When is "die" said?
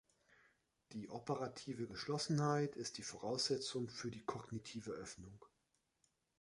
0.93-1.11, 2.97-3.03, 4.09-4.23